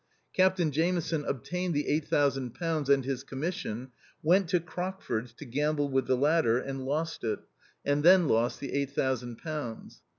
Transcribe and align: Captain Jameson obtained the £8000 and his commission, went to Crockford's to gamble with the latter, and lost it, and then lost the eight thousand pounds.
Captain 0.33 0.71
Jameson 0.71 1.23
obtained 1.25 1.75
the 1.75 1.85
£8000 2.09 2.89
and 2.89 3.05
his 3.05 3.23
commission, 3.23 3.89
went 4.23 4.49
to 4.49 4.59
Crockford's 4.59 5.31
to 5.33 5.45
gamble 5.45 5.89
with 5.89 6.07
the 6.07 6.17
latter, 6.17 6.57
and 6.57 6.87
lost 6.87 7.23
it, 7.23 7.37
and 7.85 8.01
then 8.03 8.27
lost 8.27 8.59
the 8.59 8.73
eight 8.73 8.89
thousand 8.89 9.37
pounds. 9.37 10.01